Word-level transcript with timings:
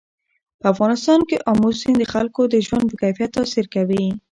په 0.59 0.65
افغانستان 0.73 1.19
کې 1.29 1.43
آمو 1.51 1.69
سیند 1.79 1.97
د 2.01 2.03
خلکو 2.13 2.41
د 2.53 2.55
ژوند 2.65 2.85
په 2.89 2.95
کیفیت 3.01 3.29
تاثیر 3.37 3.65
کوي. 3.75 4.05